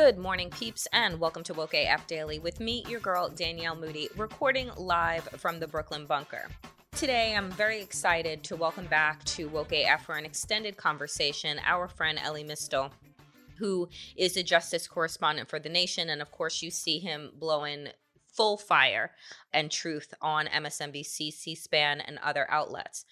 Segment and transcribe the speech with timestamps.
[0.00, 4.08] Good morning, peeps, and welcome to Woke AF Daily with me, your girl, Danielle Moody,
[4.16, 6.46] recording live from the Brooklyn Bunker.
[6.92, 11.88] Today, I'm very excited to welcome back to Woke AF for an extended conversation our
[11.88, 12.92] friend Elie Mystal,
[13.58, 16.10] who is a justice correspondent for The Nation.
[16.10, 17.88] And of course, you see him blowing
[18.32, 19.10] full fire
[19.52, 23.04] and truth on MSNBC, C SPAN, and other outlets.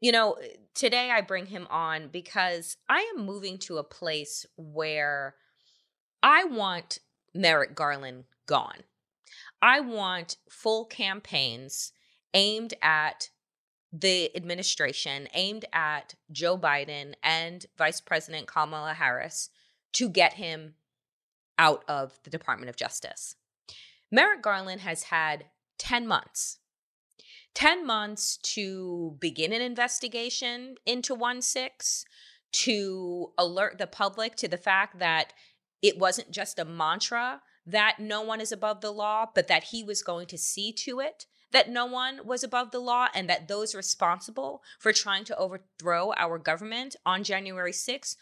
[0.00, 0.38] You know,
[0.74, 5.34] today I bring him on because I am moving to a place where
[6.24, 7.00] I want
[7.34, 8.84] Merrick Garland gone.
[9.60, 11.92] I want full campaigns
[12.32, 13.28] aimed at
[13.92, 19.50] the administration, aimed at Joe Biden and Vice President Kamala Harris
[19.92, 20.76] to get him
[21.58, 23.36] out of the Department of Justice.
[24.10, 25.44] Merrick Garland has had
[25.78, 26.58] 10 months
[27.54, 32.04] 10 months to begin an investigation into 1 6,
[32.52, 35.32] to alert the public to the fact that
[35.84, 39.84] it wasn't just a mantra that no one is above the law, but that he
[39.84, 43.46] was going to see to it that no one was above the law and that
[43.46, 48.16] those responsible for trying to overthrow our government on January 6th,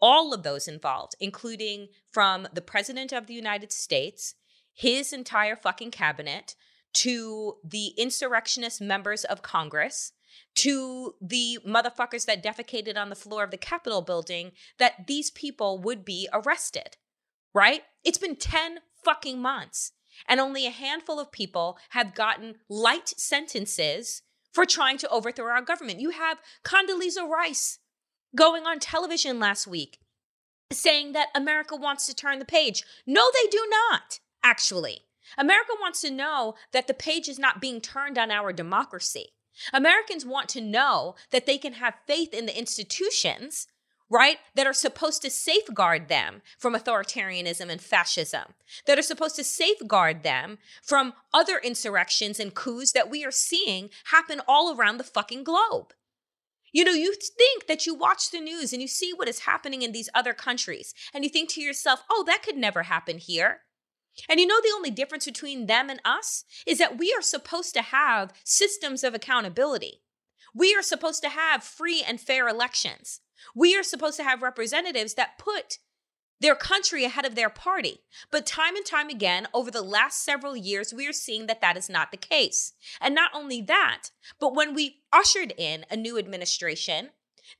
[0.00, 4.34] all of those involved, including from the President of the United States,
[4.74, 6.56] his entire fucking cabinet,
[6.92, 10.12] to the insurrectionist members of Congress,
[10.56, 15.78] to the motherfuckers that defecated on the floor of the Capitol building, that these people
[15.78, 16.96] would be arrested
[17.54, 17.82] right?
[18.04, 19.92] It's been 10 fucking months,
[20.28, 25.62] and only a handful of people have gotten light sentences for trying to overthrow our
[25.62, 26.00] government.
[26.00, 27.78] You have Condoleezza Rice
[28.36, 29.98] going on television last week
[30.70, 32.84] saying that America wants to turn the page.
[33.06, 35.02] No, they do not, actually.
[35.38, 39.28] America wants to know that the page is not being turned on our democracy.
[39.72, 43.66] Americans want to know that they can have faith in the institutions
[44.12, 44.36] right?
[44.54, 48.54] That are supposed to safeguard them from authoritarianism and fascism,
[48.86, 53.88] that are supposed to safeguard them from other insurrections and coups that we are seeing
[54.04, 55.94] happen all around the fucking globe.
[56.72, 59.82] You know, you think that you watch the news and you see what is happening
[59.82, 63.60] in these other countries, and you think to yourself, oh, that could never happen here.
[64.28, 67.72] And you know, the only difference between them and us is that we are supposed
[67.74, 70.01] to have systems of accountability.
[70.54, 73.20] We are supposed to have free and fair elections.
[73.54, 75.78] We are supposed to have representatives that put
[76.40, 78.00] their country ahead of their party.
[78.30, 81.76] But time and time again, over the last several years, we are seeing that that
[81.76, 82.72] is not the case.
[83.00, 84.10] And not only that,
[84.40, 87.10] but when we ushered in a new administration,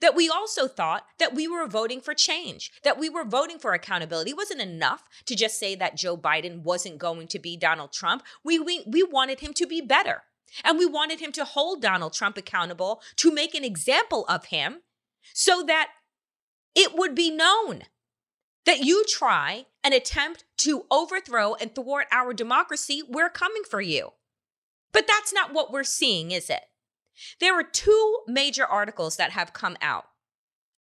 [0.01, 3.73] that we also thought that we were voting for change, that we were voting for
[3.73, 4.31] accountability.
[4.31, 8.23] It wasn't enough to just say that Joe Biden wasn't going to be Donald Trump.
[8.43, 10.23] We, we, we wanted him to be better.
[10.65, 14.83] And we wanted him to hold Donald Trump accountable, to make an example of him
[15.35, 15.91] so that
[16.75, 17.83] it would be known
[18.65, 24.13] that you try and attempt to overthrow and thwart our democracy, we're coming for you.
[24.93, 26.63] But that's not what we're seeing, is it?
[27.41, 30.07] There are two major articles that have come out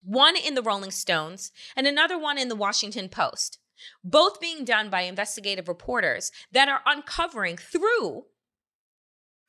[0.02, 3.60] one in the Rolling Stones and another one in the Washington Post,
[4.02, 8.24] both being done by investigative reporters that are uncovering through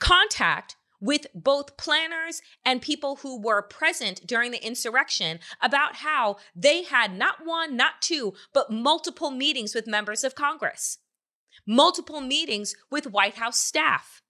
[0.01, 6.83] contact with both planners and people who were present during the insurrection about how they
[6.83, 10.99] had not one, not two, but multiple meetings with members of Congress,
[11.67, 14.21] multiple meetings with White House staff.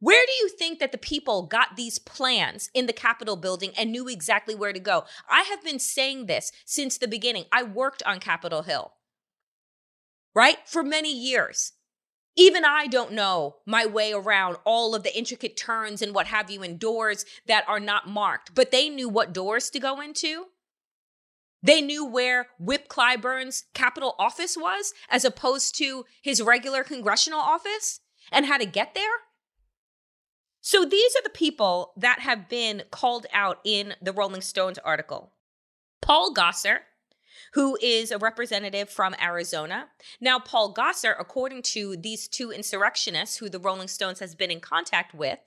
[0.00, 3.92] Where do you think that the people got these plans in the Capitol building and
[3.92, 5.04] knew exactly where to go?
[5.28, 7.44] I have been saying this since the beginning.
[7.52, 8.92] I worked on Capitol Hill,
[10.34, 10.56] right?
[10.66, 11.74] For many years.
[12.40, 16.50] Even I don't know my way around all of the intricate turns and what have
[16.50, 20.46] you in doors that are not marked, but they knew what doors to go into.
[21.62, 28.00] They knew where Whip Clyburn's Capitol office was as opposed to his regular congressional office
[28.32, 29.18] and how to get there.
[30.62, 35.34] So these are the people that have been called out in the Rolling Stones article.
[36.00, 36.78] Paul Gosar,
[37.52, 39.88] who is a representative from Arizona.
[40.20, 44.60] Now, Paul Gosar, according to these two insurrectionists who the Rolling Stones has been in
[44.60, 45.38] contact with,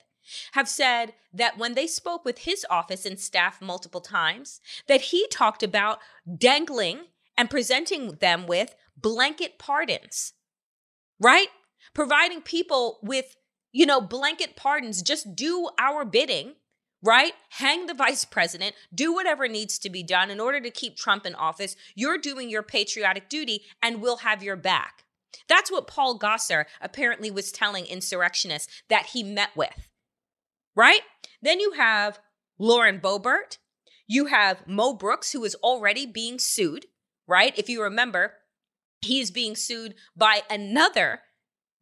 [0.52, 5.26] have said that when they spoke with his office and staff multiple times, that he
[5.28, 5.98] talked about
[6.38, 7.00] dangling
[7.36, 10.32] and presenting them with blanket pardons,
[11.20, 11.48] right?
[11.92, 13.36] Providing people with
[13.74, 16.54] you know, blanket pardons, just do our bidding,
[17.04, 17.34] right?
[17.50, 21.26] Hang the vice president, do whatever needs to be done in order to keep Trump
[21.26, 21.76] in office.
[21.94, 25.04] You're doing your patriotic duty and we'll have your back.
[25.46, 29.88] That's what Paul Gosar apparently was telling insurrectionists that he met with,
[30.74, 31.02] right?
[31.42, 32.18] Then you have
[32.58, 33.58] Lauren Boebert.
[34.06, 36.86] You have Mo Brooks, who is already being sued,
[37.26, 37.52] right?
[37.58, 38.34] If you remember,
[39.02, 41.20] he's being sued by another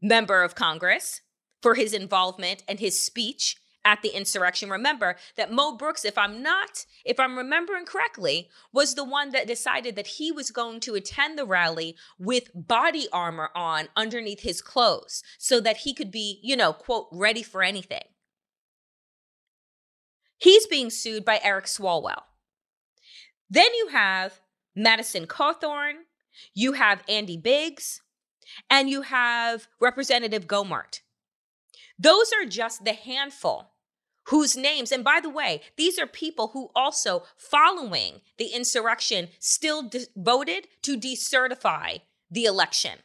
[0.00, 1.20] member of Congress,
[1.62, 4.70] for his involvement and his speech at the insurrection.
[4.70, 9.46] Remember that Mo Brooks, if I'm not, if I'm remembering correctly, was the one that
[9.46, 14.62] decided that he was going to attend the rally with body armor on underneath his
[14.62, 18.04] clothes so that he could be, you know, quote, ready for anything.
[20.38, 22.22] He's being sued by Eric Swalwell.
[23.48, 24.40] Then you have
[24.74, 26.04] Madison Cawthorn,
[26.54, 28.00] you have Andy Biggs,
[28.70, 31.00] and you have Representative Gohmert.
[31.98, 33.71] Those are just the handful
[34.26, 39.82] whose names, and by the way, these are people who also, following the insurrection, still
[39.82, 42.98] de- voted to decertify the election.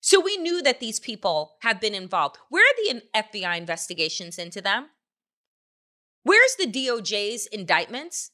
[0.00, 2.38] So we knew that these people have been involved.
[2.48, 4.86] Where are the FBI investigations into them?
[6.22, 8.30] Where's the DOJ's indictments?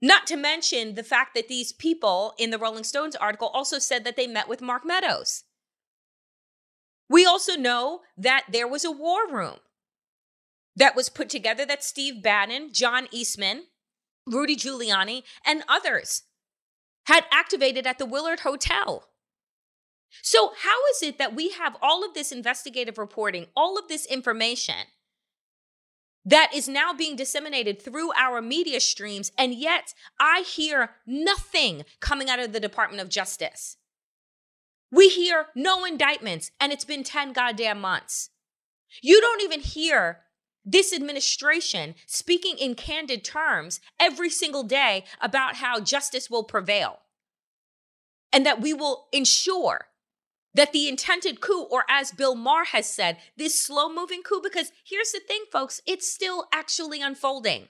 [0.00, 4.04] Not to mention the fact that these people in the Rolling Stones article also said
[4.04, 5.44] that they met with Mark Meadows.
[7.10, 9.56] We also know that there was a war room
[10.78, 13.64] that was put together that Steve Bannon, John Eastman,
[14.26, 16.22] Rudy Giuliani, and others
[17.06, 19.08] had activated at the Willard Hotel.
[20.22, 24.06] So, how is it that we have all of this investigative reporting, all of this
[24.06, 24.86] information
[26.24, 32.30] that is now being disseminated through our media streams, and yet I hear nothing coming
[32.30, 33.76] out of the Department of Justice?
[34.92, 38.30] We hear no indictments, and it's been 10 goddamn months.
[39.02, 40.20] You don't even hear
[40.72, 46.98] this administration speaking in candid terms every single day about how justice will prevail
[48.32, 49.86] and that we will ensure
[50.54, 54.72] that the intended coup, or as Bill Maher has said, this slow moving coup, because
[54.84, 57.68] here's the thing, folks, it's still actually unfolding.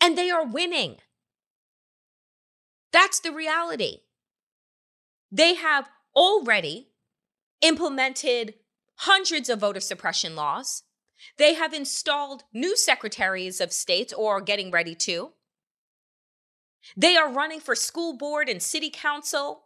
[0.00, 0.96] And they are winning.
[2.92, 3.98] That's the reality.
[5.30, 6.88] They have already
[7.60, 8.54] implemented
[8.96, 10.82] hundreds of voter suppression laws.
[11.36, 15.32] They have installed new secretaries of state or are getting ready to.
[16.96, 19.64] They are running for school board and city council.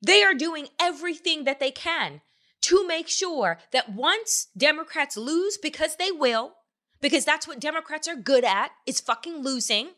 [0.00, 2.20] They are doing everything that they can
[2.62, 6.54] to make sure that once Democrats lose, because they will,
[7.00, 9.90] because that's what Democrats are good at, is fucking losing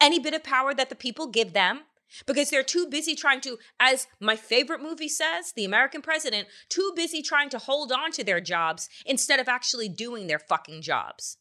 [0.00, 1.82] any bit of power that the people give them
[2.26, 6.92] because they're too busy trying to, as my favorite movie says, the American president, too
[6.94, 11.38] busy trying to hold on to their jobs instead of actually doing their fucking jobs.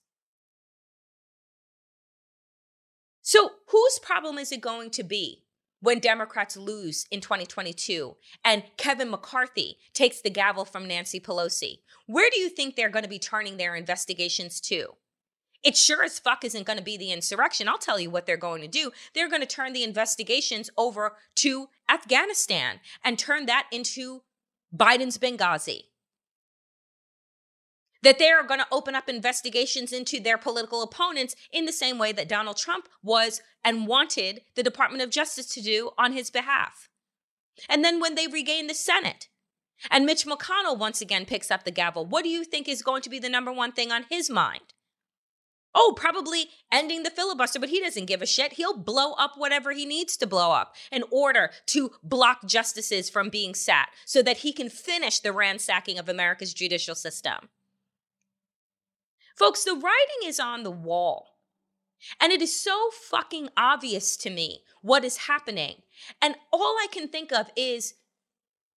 [3.21, 5.45] So, whose problem is it going to be
[5.79, 11.79] when Democrats lose in 2022 and Kevin McCarthy takes the gavel from Nancy Pelosi?
[12.05, 14.89] Where do you think they're going to be turning their investigations to?
[15.65, 17.67] It sure as fuck isn't going to be the insurrection.
[17.67, 18.91] I'll tell you what they're going to do.
[19.15, 24.21] They're going to turn the investigations over to Afghanistan and turn that into
[24.73, 25.85] Biden's Benghazi.
[28.03, 31.97] That they are going to open up investigations into their political opponents in the same
[31.97, 36.29] way that Donald Trump was and wanted the Department of Justice to do on his
[36.29, 36.89] behalf.
[37.67, 39.29] And then when they regain the Senate
[39.89, 43.01] and Mitch McConnell once again picks up the gavel, what do you think is going
[43.01, 44.61] to be the number one thing on his mind?
[45.77, 48.53] Oh, probably ending the filibuster, but he doesn't give a shit.
[48.53, 53.29] He'll blow up whatever he needs to blow up in order to block justices from
[53.29, 57.49] being sat so that he can finish the ransacking of America's judicial system.
[59.37, 61.35] Folks, the writing is on the wall.
[62.21, 65.81] And it is so fucking obvious to me what is happening.
[66.21, 67.95] And all I can think of is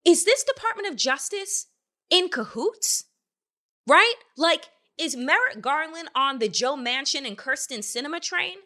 [0.05, 1.67] is this Department of Justice
[2.11, 3.05] in cahoots?
[3.87, 4.14] Right?
[4.37, 8.59] Like, is Merrick Garland on the Joe Manchin and Kyrsten Sinema train?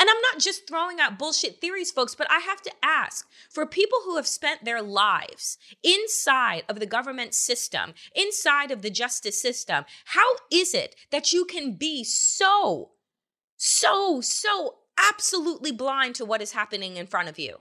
[0.00, 3.66] And I'm not just throwing out bullshit theories, folks, but I have to ask for
[3.66, 9.42] people who have spent their lives inside of the government system, inside of the justice
[9.42, 12.90] system, how is it that you can be so,
[13.56, 17.56] so, so absolutely blind to what is happening in front of you?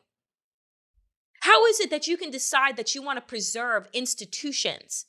[1.41, 5.05] How is it that you can decide that you want to preserve institutions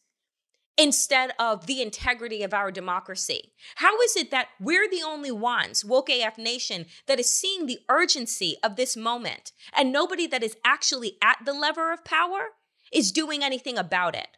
[0.78, 3.52] instead of the integrity of our democracy?
[3.76, 7.80] How is it that we're the only ones, Woke AF Nation, that is seeing the
[7.90, 12.50] urgency of this moment and nobody that is actually at the lever of power
[12.92, 14.37] is doing anything about it?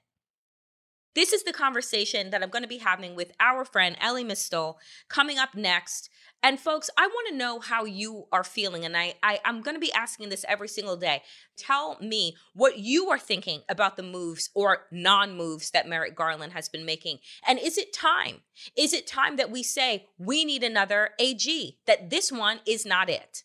[1.14, 4.78] This is the conversation that I'm going to be having with our friend Elie Mystal
[5.08, 6.08] coming up next.
[6.42, 8.84] And folks, I want to know how you are feeling.
[8.84, 11.22] And I, I I'm going to be asking this every single day.
[11.56, 16.68] Tell me what you are thinking about the moves or non-moves that Merrick Garland has
[16.68, 17.18] been making.
[17.46, 18.42] And is it time?
[18.76, 21.78] Is it time that we say we need another AG?
[21.86, 23.42] That this one is not it.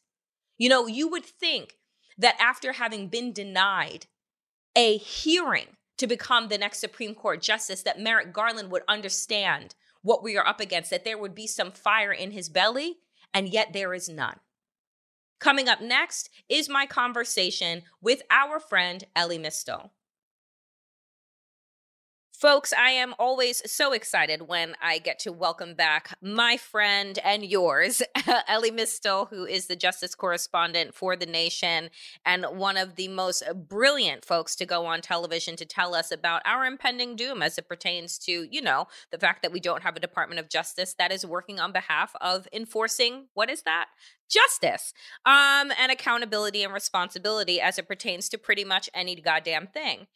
[0.58, 1.78] You know, you would think
[2.18, 4.06] that after having been denied
[4.76, 10.24] a hearing to become the next Supreme Court justice, that Merrick Garland would understand what
[10.24, 12.98] we are up against, that there would be some fire in his belly,
[13.34, 14.40] and yet there is none.
[15.40, 19.92] Coming up next is my conversation with our friend Elie Mystal.
[22.40, 27.46] Folks, I am always so excited when I get to welcome back my friend and
[27.46, 28.02] yours,
[28.48, 31.90] Elie Mystal, who is the justice correspondent for The Nation
[32.26, 36.42] and one of the most brilliant folks to go on television to tell us about
[36.44, 39.96] our impending doom as it pertains to, you know, the fact that we don't have
[39.96, 43.88] a Department of Justice that is working on behalf of enforcing what is that?
[44.30, 44.94] Justice
[45.26, 50.08] um, and accountability and responsibility as it pertains to pretty much any goddamn thing.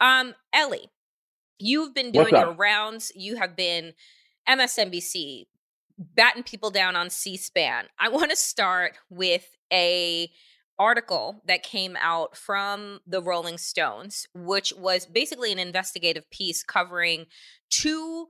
[0.00, 0.88] Um, Elie,
[1.58, 3.12] You've been doing your rounds.
[3.14, 3.94] You have been
[4.48, 5.46] MSNBC,
[5.98, 7.86] batting people down on C-SPAN.
[7.98, 10.30] I want to start with a
[10.78, 17.26] article that came out from the Rolling Stones, which was basically an investigative piece covering
[17.68, 18.28] two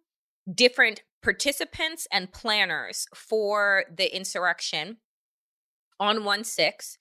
[0.53, 4.97] different participants and planners for the insurrection
[6.01, 6.99] on 1 6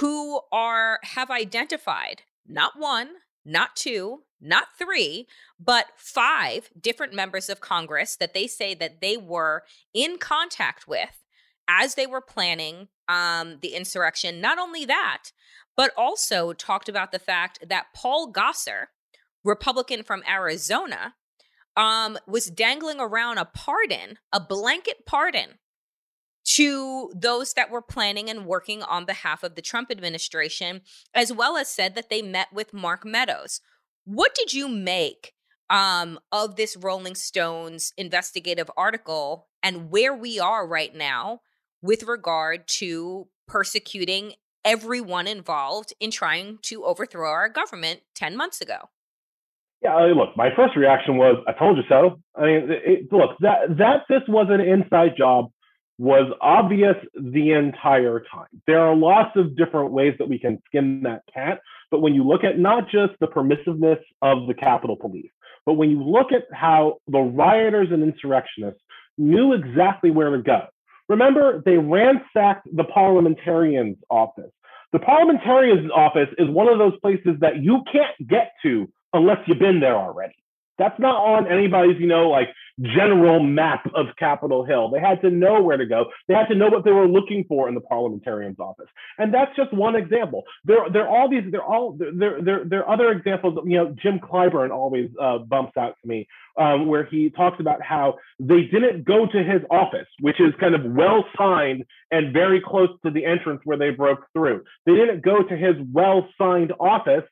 [0.00, 3.10] who are have identified not one,
[3.44, 5.26] not two, not three,
[5.58, 11.24] but five different members of Congress that they say that they were in contact with
[11.66, 14.40] as they were planning um, the insurrection.
[14.40, 15.32] Not only that,
[15.76, 18.86] but also talked about the fact that Paul Gosar,
[19.42, 21.14] Republican from Arizona,
[21.76, 25.58] um, was dangling around a pardon, a blanket pardon
[26.44, 30.82] to those that were planning and working on behalf of the Trump administration,
[31.14, 33.60] as well as said that they met with Mark Meadows.
[34.04, 35.32] What did you make
[35.70, 41.40] um, of this Rolling Stones investigative article and where we are right now
[41.80, 44.34] with regard to persecuting
[44.64, 48.90] everyone involved in trying to overthrow our government 10 months ago?
[49.82, 52.20] Yeah, look, my first reaction was, I told you so.
[52.34, 55.50] I mean, it, look, that, that this was an inside job
[55.98, 58.48] was obvious the entire time.
[58.66, 61.60] There are lots of different ways that we can skin that cat,
[61.94, 65.30] but when you look at not just the permissiveness of the Capitol Police,
[65.64, 68.80] but when you look at how the rioters and insurrectionists
[69.16, 70.62] knew exactly where to go.
[71.08, 74.50] Remember, they ransacked the parliamentarian's office.
[74.92, 79.60] The parliamentarian's office is one of those places that you can't get to unless you've
[79.60, 80.34] been there already.
[80.78, 82.48] That's not on anybody's, you know, like
[82.80, 84.90] general map of Capitol Hill.
[84.90, 86.06] They had to know where to go.
[86.28, 88.88] They had to know what they were looking for in the parliamentarian's office.
[89.18, 90.42] And that's just one example.
[90.64, 93.58] There, there are all these, there are all, there, there, there are other examples.
[93.64, 96.26] You know, Jim Clyburn always uh, bumps out to me
[96.58, 100.74] um, where he talks about how they didn't go to his office, which is kind
[100.74, 104.64] of well signed and very close to the entrance where they broke through.
[104.86, 107.24] They didn't go to his well signed office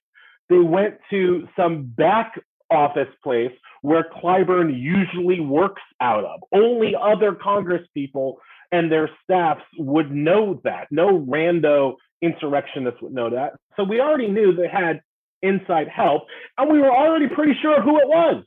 [0.49, 6.41] They went to some back office place where Clyburn usually works out of.
[6.53, 8.39] Only other Congress people
[8.71, 10.87] and their staffs would know that.
[10.91, 13.53] No rando insurrectionists would know that.
[13.77, 15.03] So we already knew they had
[15.43, 16.23] inside help,
[16.57, 18.45] and we were already pretty sure who it was.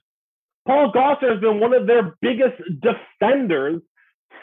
[0.65, 3.82] Paul Gosar has been one of their biggest defenders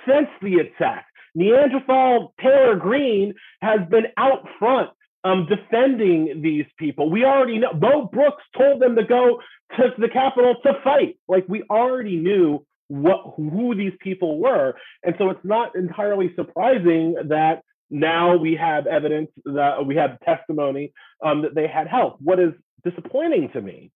[0.07, 1.07] since the attack.
[1.35, 4.91] Neanderthal Taylor Greene has been out front
[5.25, 7.11] um, defending these people.
[7.11, 7.73] We already know.
[7.73, 9.41] Mo Brooks told them to go
[9.77, 11.19] to the Capitol to fight.
[11.29, 17.15] Like we already knew what who these people were, and so it's not entirely surprising
[17.29, 20.93] that now we have evidence that we have testimony
[21.25, 22.17] um, that they had help.
[22.21, 22.53] What is
[22.85, 23.91] disappointing to me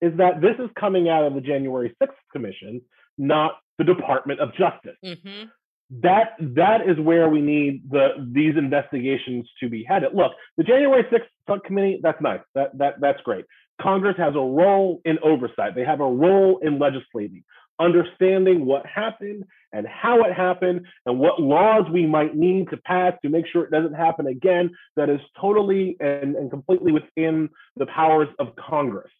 [0.00, 2.80] is that this is coming out of the January 6th Commission,
[3.18, 4.96] not the Department of Justice.
[5.04, 5.44] Mm-hmm.
[5.90, 10.14] That that is where we need the these investigations to be headed.
[10.14, 12.40] Look, the January 6th subcommittee, that's nice.
[12.54, 13.44] That that that's great.
[13.80, 15.74] Congress has a role in oversight.
[15.74, 17.44] They have a role in legislating,
[17.78, 23.12] understanding what happened and how it happened and what laws we might need to pass
[23.22, 24.70] to make sure it doesn't happen again.
[24.96, 29.10] That is totally and, and completely within the powers of Congress.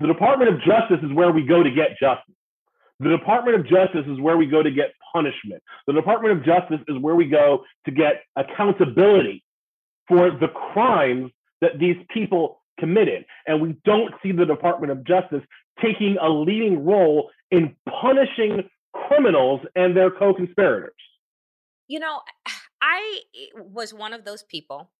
[0.00, 2.34] The Department of Justice is where we go to get justice.
[3.00, 5.62] The Department of Justice is where we go to get punishment.
[5.86, 9.42] The Department of Justice is where we go to get accountability
[10.06, 11.30] for the crimes
[11.62, 13.24] that these people committed.
[13.46, 15.42] And we don't see the Department of Justice
[15.82, 20.92] taking a leading role in punishing criminals and their co conspirators.
[21.88, 22.20] You know,
[22.82, 24.90] I eh, was one of those people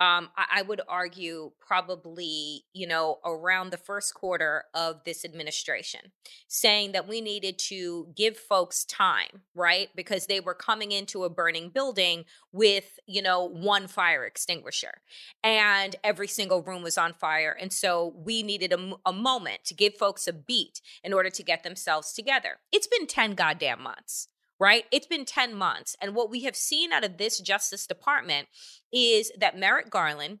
[0.00, 6.00] um, I, I, would argue probably, you know, around the first quarter of this administration,
[6.48, 9.90] saying that we needed to give folks time, right?
[9.94, 15.02] Because they were coming into a burning building with, you know, one fire extinguisher
[15.44, 17.56] and every single room was on fire.
[17.58, 21.42] And so we needed a, a moment to give folks a beat in order to
[21.44, 22.58] get themselves together.
[22.72, 24.26] It's been 10 goddamn months
[24.58, 24.84] right?
[24.90, 25.96] It's been 10 months.
[26.00, 28.48] And what we have seen out of this Justice Department
[28.92, 30.38] is that Merrick Garland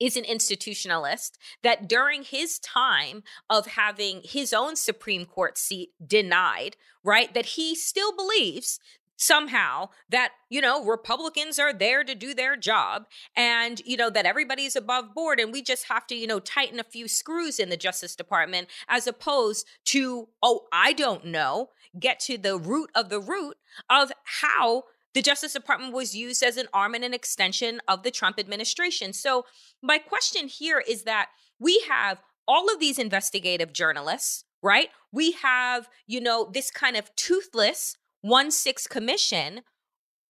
[0.00, 6.76] is an institutionalist that during his time of having his own Supreme Court seat denied,
[7.02, 8.78] right, that he still believes
[9.18, 13.04] somehow that you know republicans are there to do their job
[13.36, 16.80] and you know that everybody's above board and we just have to you know tighten
[16.80, 22.20] a few screws in the justice department as opposed to oh i don't know get
[22.20, 23.56] to the root of the root
[23.90, 28.10] of how the Justice Department was used as an arm and an extension of the
[28.10, 29.12] Trump administration.
[29.12, 29.46] So,
[29.82, 34.88] my question here is that we have all of these investigative journalists, right?
[35.12, 39.62] We have, you know, this kind of toothless 1 6 commission.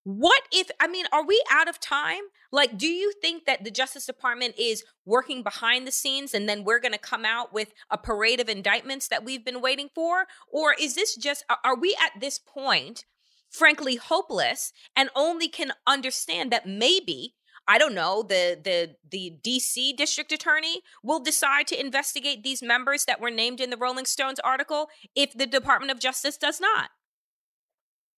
[0.05, 2.23] What if, I mean, are we out of time?
[2.51, 6.65] Like, do you think that the Justice Department is working behind the scenes and then
[6.65, 10.25] we're going to come out with a parade of indictments that we've been waiting for?
[10.51, 13.05] Or is this just, are we at this point,
[13.51, 17.35] frankly, hopeless and only can understand that maybe
[17.71, 23.05] I don't know, the the the DC district attorney will decide to investigate these members
[23.05, 26.89] that were named in the Rolling Stones article if the Department of Justice does not.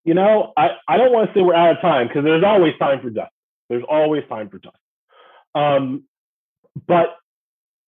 [0.04, 2.72] You know, I, I don't want to say we're out of time because there's always
[2.78, 3.32] time for justice.
[3.68, 4.80] There's always time for justice.
[5.54, 6.04] Um,
[6.86, 7.16] but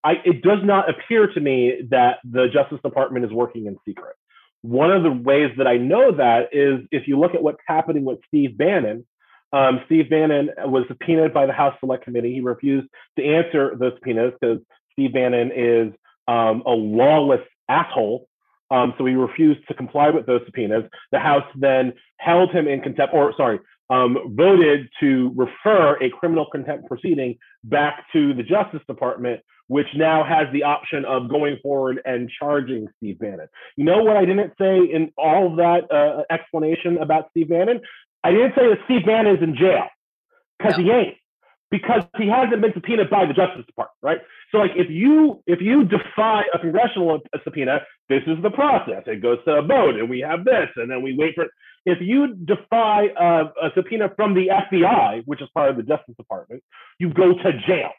[0.04, 4.16] I, it does not appear to me that the Justice Department is working in secret.
[4.62, 8.04] One of the ways that I know that is if you look at what's happening
[8.04, 9.06] with Steve Bannon.
[9.52, 12.32] Um, Steve Bannon was subpoenaed by the House Select Committee.
[12.32, 14.58] He refused to answer those subpoenas because
[14.92, 15.92] Steve Bannon is
[16.26, 18.28] um, a lawless asshole.
[18.72, 20.84] Um, so he refused to comply with those subpoenas.
[21.12, 26.46] The House then held him in contempt, or sorry, um, voted to refer a criminal
[26.50, 32.00] contempt proceeding back to the Justice Department, which now has the option of going forward
[32.06, 33.48] and charging Steve Bannon.
[33.76, 37.80] You know what I didn't say in all of that uh, explanation about Steve Bannon?
[38.24, 39.88] I didn't say that Steve Bannon is in jail
[40.58, 40.84] because no.
[40.84, 41.16] he ain't
[41.72, 44.18] because he hasn't been subpoenaed by the Justice Department, right?
[44.52, 47.80] So like if you if you defy a congressional subpoena,
[48.10, 49.02] this is the process.
[49.06, 51.46] It goes to a vote, and we have this, and then we wait for.
[51.84, 56.14] If you defy a, a subpoena from the FBI, which is part of the Justice
[56.16, 56.62] Department,
[57.00, 57.90] you go to jail.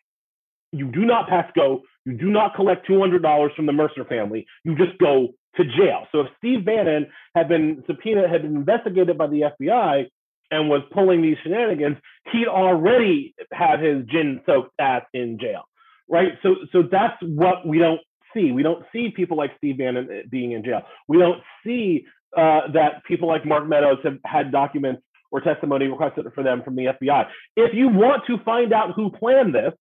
[0.71, 1.81] You do not pass go.
[2.05, 4.45] You do not collect two hundred dollars from the Mercer family.
[4.63, 6.05] You just go to jail.
[6.11, 10.05] So if Steve Bannon had been subpoenaed, had been investigated by the FBI,
[10.53, 11.97] and was pulling these shenanigans,
[12.33, 15.63] he'd already had his gin soaked ass in jail,
[16.09, 16.33] right?
[16.43, 18.01] So, so that's what we don't
[18.33, 18.51] see.
[18.51, 20.81] We don't see people like Steve Bannon uh, being in jail.
[21.07, 26.25] We don't see uh, that people like Mark Meadows have had documents or testimony requested
[26.35, 27.27] for them from the FBI.
[27.55, 29.73] If you want to find out who planned this,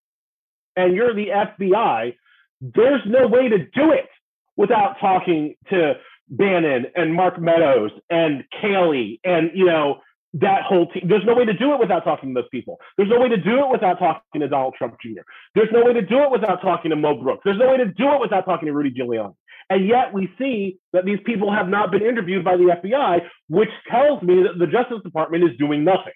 [0.76, 2.14] and you're the FBI,
[2.60, 4.08] There's no way to do it
[4.56, 5.94] without talking to
[6.28, 10.00] Bannon and Mark Meadows and Kayleigh and you know
[10.34, 11.04] that whole team.
[11.08, 12.78] There's no way to do it without talking to those people.
[12.96, 15.22] There's no way to do it without talking to Donald Trump Jr.
[15.54, 17.42] There's no way to do it without talking to Mo Brooks.
[17.44, 19.34] There's no way to do it without talking to Rudy Giuliani.
[19.68, 23.70] And yet we see that these people have not been interviewed by the FBI, which
[23.90, 26.12] tells me that the Justice Department is doing nothing.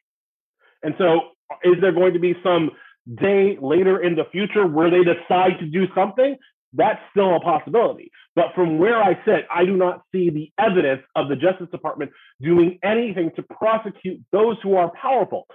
[0.83, 2.71] And so, uh, is there going to be some
[3.21, 6.37] day later in the future where they decide to do something?
[6.77, 8.11] That's still a possibility.
[8.35, 12.12] But from where I sit, I do not see the evidence of the Justice Department
[12.41, 15.47] doing anything to prosecute those who are powerful.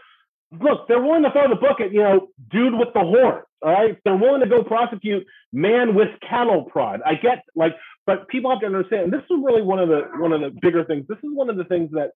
[0.60, 3.44] Look, they're willing to throw the book at, you know, dude with the horn.
[3.62, 3.98] All right.
[4.04, 7.02] They're willing to go prosecute man with cattle prod.
[7.06, 7.74] I get like,
[8.06, 10.84] but people have to understand, this is really one of the one of the bigger
[10.84, 11.06] things.
[11.08, 12.12] This is one of the things that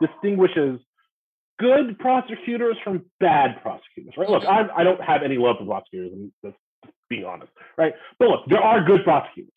[0.00, 0.80] distinguishes
[1.58, 4.28] good prosecutors from bad prosecutors, right?
[4.28, 6.12] Look, I, I don't have any love for prosecutors.
[6.12, 6.56] I'm just
[7.08, 7.94] being honest, right?
[8.18, 9.52] But look, there are good prosecutors.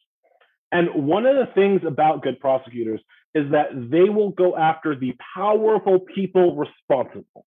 [0.71, 2.99] And one of the things about good prosecutors
[3.33, 7.45] is that they will go after the powerful people responsible.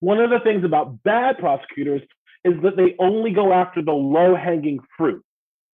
[0.00, 2.02] One of the things about bad prosecutors
[2.44, 5.24] is that they only go after the low hanging fruit,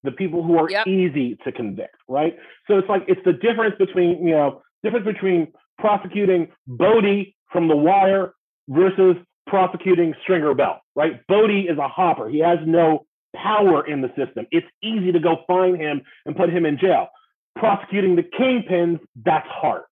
[0.05, 0.87] the people who are yep.
[0.87, 2.37] easy to convict, right?
[2.69, 7.77] So it's like it's the difference between, you know, difference between prosecuting Bodie from The
[7.77, 8.35] Wire
[8.69, 11.27] versus prosecuting Stringer Bell, right?
[11.27, 12.29] Bodie is a hopper.
[12.29, 14.47] He has no power in the system.
[14.51, 17.09] It's easy to go find him and put him in jail.
[17.57, 19.83] Prosecuting the kingpins, that's hard.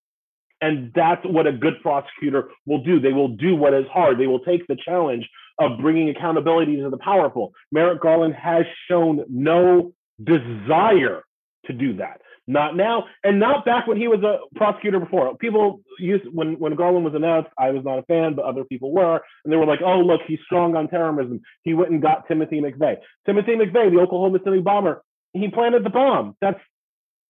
[0.61, 2.99] And that's what a good prosecutor will do.
[2.99, 4.19] They will do what is hard.
[4.19, 7.53] They will take the challenge of bringing accountability to the powerful.
[7.71, 11.23] Merrick Garland has shown no desire
[11.69, 12.21] to do that.
[12.47, 15.37] Not now, and not back when he was a prosecutor before.
[15.37, 18.91] People used when when Garland was announced, I was not a fan, but other people
[18.91, 21.41] were, and they were like, "Oh, look, he's strong on terrorism.
[21.63, 22.97] He went and got Timothy McVeigh.
[23.27, 25.03] Timothy McVeigh, the Oklahoma City bomber,
[25.33, 26.35] he planted the bomb.
[26.41, 26.59] That's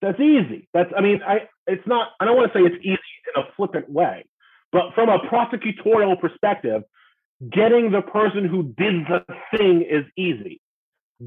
[0.01, 0.69] that's easy.
[0.73, 2.11] That's I mean, I it's not.
[2.21, 2.97] I don't want to say it's easy
[3.35, 4.25] in a flippant way,
[4.71, 6.83] but from a prosecutorial perspective,
[7.51, 10.61] getting the person who did the thing is easy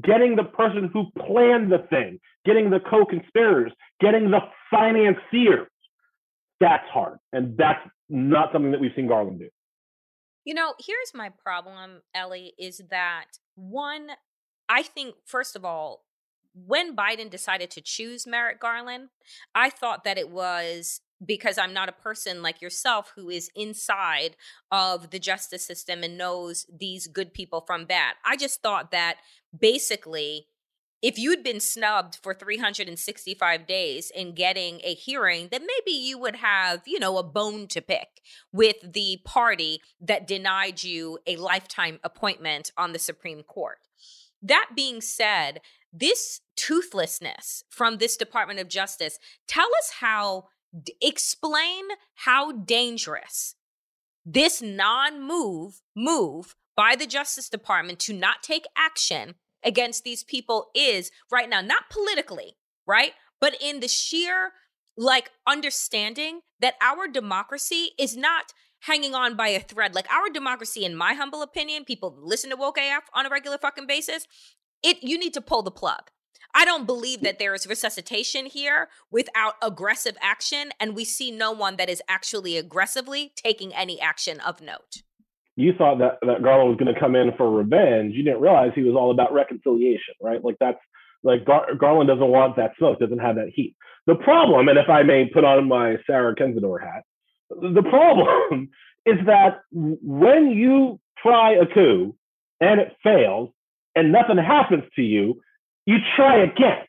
[0.01, 5.67] getting the person who planned the thing, getting the co-conspirators, getting the financiers.
[6.59, 7.17] That's hard.
[7.31, 7.79] And that's
[8.09, 9.49] not something that we've seen Garland do.
[10.45, 13.25] You know, here's my problem, Elie, is that
[13.55, 14.09] one,
[14.67, 16.03] I think, first of all,
[16.53, 19.09] when Biden decided to choose Merrick Garland,
[19.55, 24.35] I thought that it was because I'm not a person like yourself who is inside
[24.71, 28.15] of the justice system and knows these good people from bad.
[28.25, 29.17] I just thought that
[29.57, 30.47] basically
[31.03, 36.37] if you'd been snubbed for 365 days in getting a hearing, then maybe you would
[36.37, 38.21] have, you know, a bone to pick
[38.53, 43.79] with the party that denied you a lifetime appointment on the Supreme Court.
[44.41, 45.59] That being said,
[45.91, 50.45] this toothlessness from this Department of Justice, tell us how,
[51.01, 51.83] explain
[52.15, 53.55] how dangerous
[54.25, 60.69] this non move move by the Justice Department to not take action against these people
[60.75, 62.55] is right now, not politically,
[62.87, 63.13] right?
[63.39, 64.51] But in the sheer
[64.95, 69.95] like understanding that our democracy is not hanging on by a thread.
[69.95, 73.57] Like our democracy, in my humble opinion, people listen to woke AF on a regular
[73.57, 74.27] fucking basis.
[74.83, 76.11] It you need to pull the plug.
[76.53, 77.23] I don't believe mm.
[77.23, 82.01] that there is resuscitation here without aggressive action, and we see no one that is
[82.07, 85.01] actually aggressively taking any action of note
[85.55, 88.13] you thought that, that Garland was going to come in for revenge.
[88.15, 90.43] You didn't realize he was all about reconciliation, right?
[90.43, 90.79] Like that's
[91.23, 93.75] like Gar- Garland doesn't want that smoke, doesn't have that heat.
[94.07, 97.03] The problem, and if I may put on my Sarah Kendzior hat,
[97.49, 98.69] the problem
[99.05, 102.15] is that when you try a coup
[102.59, 103.49] and it fails
[103.95, 105.41] and nothing happens to you,
[105.85, 106.85] you try again.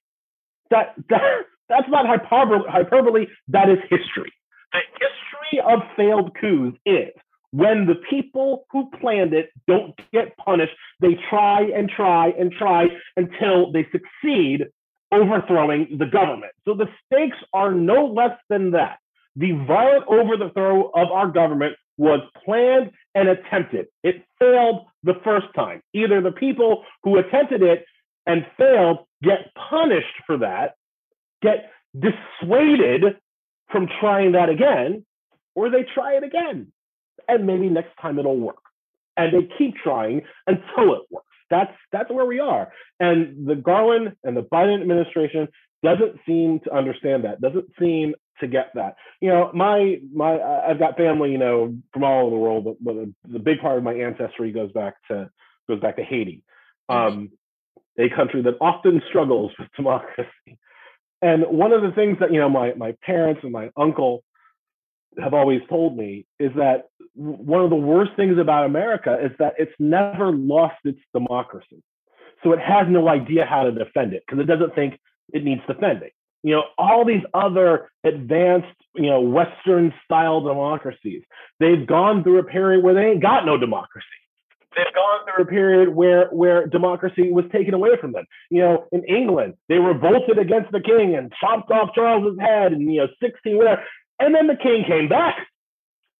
[0.70, 1.20] That, that
[1.68, 3.26] that's not hyperbole, hyperbole.
[3.48, 4.32] That is history.
[4.72, 7.12] The history of failed coups is
[7.54, 12.88] when the people who planned it don't get punished, they try and try and try
[13.16, 14.66] until they succeed
[15.12, 16.50] overthrowing the government.
[16.64, 18.98] So the stakes are no less than that.
[19.36, 23.86] The violent overthrow of our government was planned and attempted.
[24.02, 25.80] It failed the first time.
[25.92, 27.84] Either the people who attempted it
[28.26, 30.74] and failed get punished for that,
[31.40, 33.16] get dissuaded
[33.70, 35.06] from trying that again,
[35.54, 36.72] or they try it again
[37.28, 38.62] and maybe next time it'll work.
[39.16, 41.26] And they keep trying until it works.
[41.50, 42.72] That's that's where we are.
[42.98, 45.48] And the Garland and the Biden administration
[45.82, 47.40] doesn't seem to understand that.
[47.40, 48.96] Doesn't seem to get that.
[49.20, 52.76] You know, my my I've got family, you know, from all over the world, but,
[52.82, 52.96] but
[53.30, 55.30] the big part of my ancestry goes back to
[55.68, 56.42] goes back to Haiti.
[56.90, 57.14] Mm-hmm.
[57.14, 57.30] Um,
[57.98, 60.58] a country that often struggles with democracy.
[61.22, 64.24] And one of the things that you know my my parents and my uncle
[65.22, 69.54] have always told me is that one of the worst things about America is that
[69.58, 71.82] it's never lost its democracy.
[72.42, 74.98] So it has no idea how to defend it because it doesn't think
[75.32, 76.10] it needs defending.
[76.42, 81.22] You know, all these other advanced, you know, Western style democracies,
[81.58, 84.04] they've gone through a period where they ain't got no democracy
[84.76, 88.24] they've gone through a period where where democracy was taken away from them.
[88.50, 92.82] You know, in England, they revolted against the king and chopped off Charles's head, and
[92.92, 93.82] you know, sixteen whatever,
[94.18, 95.36] and then the king came back.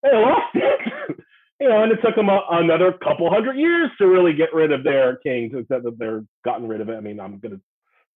[0.02, 1.18] They lost it.
[1.60, 4.72] you know, and it took them a, another couple hundred years to really get rid
[4.72, 6.96] of their king, except that they're gotten rid of it.
[6.96, 7.60] I mean, I'm going to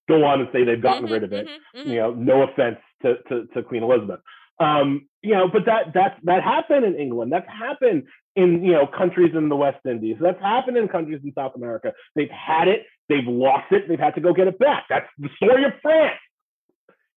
[0.09, 1.47] go on and say they've gotten mm-hmm, rid of it.
[1.47, 1.91] Mm-hmm, mm-hmm.
[1.91, 4.21] You know, no offense to, to, to Queen Elizabeth.
[4.61, 7.33] Um, you know, but that that that happened in England.
[7.33, 10.17] That's happened in you know countries in the West Indies.
[10.21, 11.93] That's happened in countries in South America.
[12.17, 14.87] They've had it, they've lost it, they've had to go get it back.
[14.88, 16.19] That's the story of France.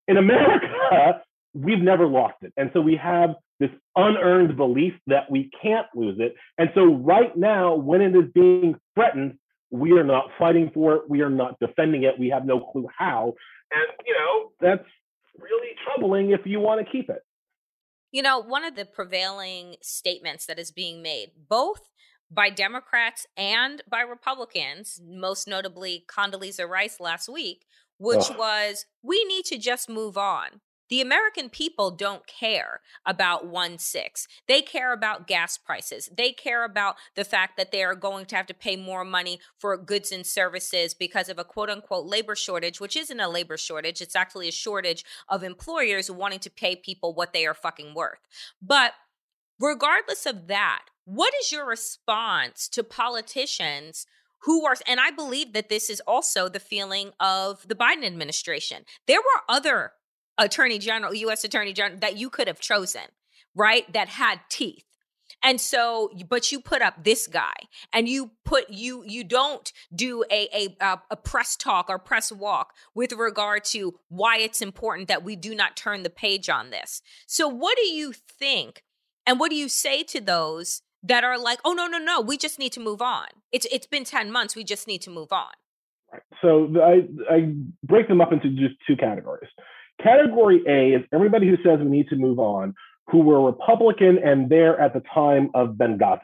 [0.07, 1.21] In America,
[1.53, 6.17] we've never lost it, and so we have this unearned belief that we can't lose
[6.19, 6.35] it.
[6.57, 9.37] And so right now, when it is being threatened,
[9.69, 11.03] we are not fighting for it.
[11.07, 12.19] We are not defending it.
[12.19, 13.33] We have no clue how.
[13.71, 14.87] And you know that's
[15.39, 17.23] really troubling if you want to keep it.
[18.11, 21.87] You know, one of the prevailing statements that is being made, both
[22.29, 27.65] by Democrats and by Republicans, most notably Condoleezza Rice last week,
[27.97, 30.61] which was we need to just move on.
[30.91, 34.27] The American people don't care about 1 6.
[34.49, 36.09] They care about gas prices.
[36.15, 39.39] They care about the fact that they are going to have to pay more money
[39.57, 43.55] for goods and services because of a quote unquote labor shortage, which isn't a labor
[43.55, 44.01] shortage.
[44.01, 48.19] It's actually a shortage of employers wanting to pay people what they are fucking worth.
[48.61, 48.91] But
[49.61, 54.05] regardless of that, what is your response to politicians?
[54.45, 58.85] who are, and I believe that this is also the feeling of the Biden administration.
[59.05, 59.91] There were other
[60.41, 61.43] attorney general, U.S.
[61.43, 63.03] attorney general that you could have chosen,
[63.55, 63.91] right?
[63.93, 64.83] That had teeth.
[65.43, 67.53] And so, but you put up this guy,
[67.93, 72.73] and you put you you don't do a a a press talk or press walk
[72.93, 77.01] with regard to why it's important that we do not turn the page on this.
[77.25, 78.83] So, what do you think,
[79.25, 82.37] and what do you say to those that are like, oh no no no, we
[82.37, 83.27] just need to move on.
[83.51, 85.51] It's it's been ten months, we just need to move on.
[86.41, 89.49] So I I break them up into just two categories.
[90.01, 92.73] Category A is everybody who says we need to move on,
[93.09, 96.19] who were Republican and there at the time of Benghazi,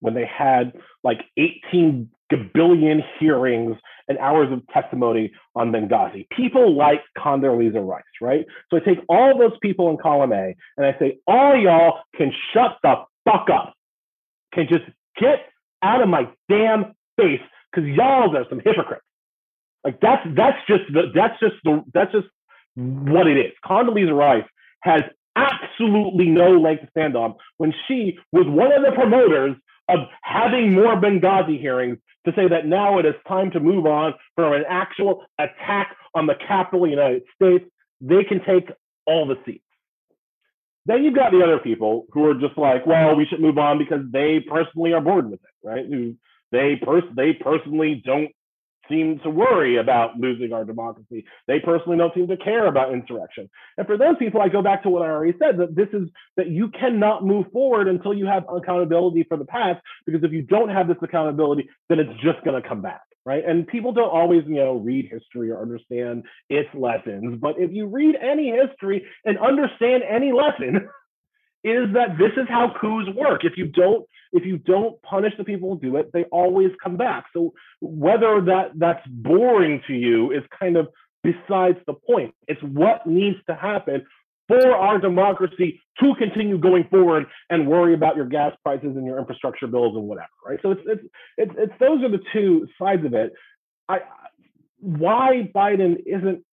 [0.00, 0.72] when they had
[1.02, 2.10] like 18
[2.52, 3.76] billion hearings
[4.08, 6.26] and hours of testimony on Benghazi.
[6.30, 8.44] People like Condoleezza Rice, right?
[8.70, 12.32] So I take all those people in column A and I say, all y'all can
[12.52, 13.74] shut the fuck up,
[14.52, 14.84] can just
[15.18, 15.46] get
[15.82, 19.04] out of my damn face because y'all are some hypocrites.
[19.84, 22.26] Like that's that's just the that's just the that's just
[22.76, 23.52] what it is.
[23.64, 24.44] Condoleezza Rice
[24.82, 25.02] has
[25.36, 29.56] absolutely no leg to stand on when she was one of the promoters
[29.88, 34.14] of having more Benghazi hearings to say that now it is time to move on
[34.34, 37.64] from an actual attack on the capital of the United States.
[38.00, 38.70] They can take
[39.06, 39.64] all the seats.
[40.86, 43.78] Then you've got the other people who are just like, well, we should move on
[43.78, 45.84] because they personally are bored with it, right?
[46.52, 48.30] They pers- they personally don't
[48.88, 51.24] seem to worry about losing our democracy.
[51.46, 53.48] They personally don't seem to care about insurrection.
[53.76, 56.08] And for those people, I go back to what I already said that this is
[56.36, 60.42] that you cannot move forward until you have accountability for the past, because if you
[60.42, 63.02] don't have this accountability, then it's just going to come back.
[63.26, 63.42] Right.
[63.42, 67.38] And people don't always, you know, read history or understand its lessons.
[67.40, 70.90] But if you read any history and understand any lesson,
[71.64, 73.44] is that this is how coups work.
[73.44, 76.96] If you don't if you don't punish the people who do it, they always come
[76.96, 77.24] back.
[77.32, 80.88] So whether that that's boring to you is kind of
[81.22, 82.34] besides the point.
[82.46, 84.04] It's what needs to happen
[84.46, 89.18] for our democracy to continue going forward and worry about your gas prices and your
[89.18, 90.58] infrastructure bills and whatever, right?
[90.62, 91.02] So it's it's
[91.38, 93.32] it's, it's those are the two sides of it.
[93.88, 94.00] I
[94.80, 96.44] why Biden isn't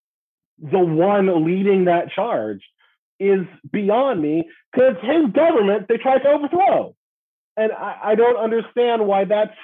[0.59, 2.61] the one leading that charge
[3.21, 6.95] is beyond me because his government they tried to overthrow
[7.57, 9.55] and I, I don't understand why that's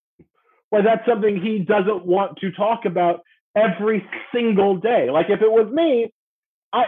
[0.70, 3.22] why that's something he doesn't want to talk about
[3.56, 5.08] every single day.
[5.10, 6.12] Like if it was me,
[6.72, 6.84] I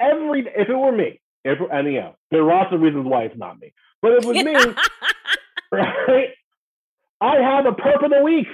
[0.00, 3.24] every if it were me, if and you know, there are lots of reasons why
[3.24, 3.72] it's not me.
[4.02, 4.54] But if it was me,
[5.72, 6.28] right?
[7.20, 8.46] I have a perp of the week.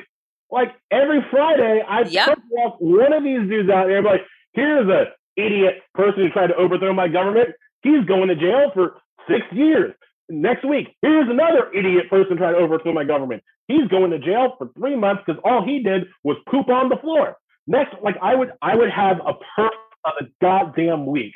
[0.51, 2.39] Like every Friday, I yep.
[2.51, 3.99] walk one of these dudes out there.
[3.99, 4.21] I'm like,
[4.53, 5.07] here's a
[5.37, 7.51] idiot person who tried to overthrow my government.
[7.83, 8.97] He's going to jail for
[9.29, 9.95] six years
[10.33, 13.43] next week, here's another idiot person trying to overthrow my government.
[13.69, 16.97] He's going to jail for three months because all he did was poop on the
[16.97, 17.37] floor.
[17.67, 21.33] Next, like I would, I would have a perfect of a goddamn week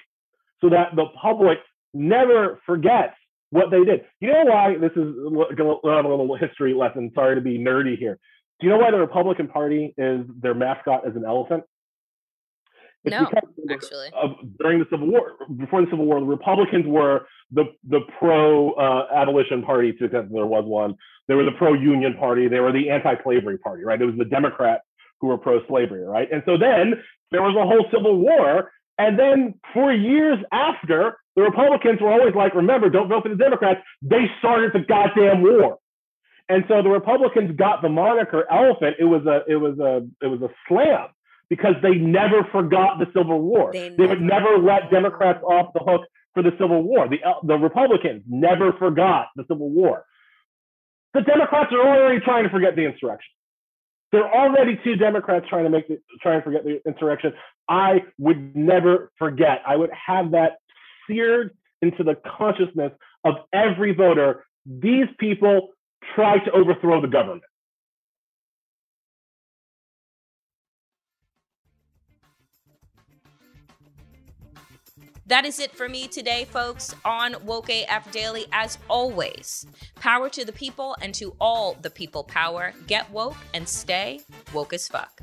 [0.60, 1.58] so that the public
[1.94, 3.14] never forgets
[3.50, 4.04] what they did.
[4.20, 4.76] You know why?
[4.76, 7.12] This is a little history lesson.
[7.14, 8.18] Sorry to be nerdy here.
[8.58, 11.62] Do you know why the Republican Party is their mascot is an elephant?
[13.06, 13.30] No,
[13.70, 14.08] actually.
[14.14, 18.72] Of, during the Civil War, before the Civil War, the Republicans were the the pro
[18.72, 20.96] uh, abolition party to the extent there was one.
[21.28, 22.48] They were the pro union party.
[22.48, 24.00] They were the anti slavery party, right?
[24.00, 24.82] It was the Democrats
[25.20, 26.28] who were pro slavery, right?
[26.30, 26.94] And so then
[27.30, 28.70] there was a whole Civil War.
[28.98, 33.36] And then for years after, the Republicans were always like, remember, don't vote for the
[33.36, 33.80] Democrats.
[34.00, 35.78] They started the goddamn war.
[36.48, 38.96] And so the Republicans got the moniker elephant.
[38.98, 41.08] It was a it was a it was a slam
[41.48, 43.72] because they never forgot the Civil War.
[43.72, 46.02] They, they would never let Democrats off the hook
[46.34, 47.08] for the Civil War.
[47.08, 50.04] The uh, the Republicans never forgot the Civil War.
[51.14, 53.32] The Democrats are already trying to forget the insurrection.
[54.12, 57.32] There are already two Democrats trying to make the, trying to forget the insurrection.
[57.68, 59.62] I would never forget.
[59.66, 60.58] I would have that
[61.08, 62.92] seared into the consciousness
[63.24, 64.44] of every voter.
[64.64, 65.70] These people
[66.14, 67.42] tried to overthrow the government.
[75.28, 78.46] That is it for me today, folks, on Woke AF Daily.
[78.52, 82.72] As always, power to the people and to all the people power.
[82.86, 84.20] Get woke and stay
[84.54, 85.22] woke as fuck.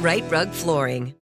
[0.00, 1.14] Rite Rug Flooring.